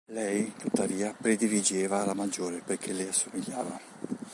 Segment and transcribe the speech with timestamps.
[0.13, 3.79] Lei tuttavia prediligeva la maggiore perché le assomigliava.